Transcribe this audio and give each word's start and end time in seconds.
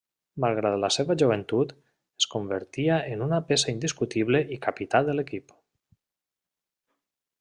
Malgrat 0.43 0.77
la 0.83 0.87
seva 0.93 1.15
joventut, 1.21 1.73
es 2.23 2.27
convertia 2.35 2.97
en 3.17 3.21
una 3.27 3.41
peça 3.51 3.69
indiscutible 3.75 4.43
i 4.57 4.59
capità 4.65 5.03
de 5.11 5.17
l'equip. 5.19 5.55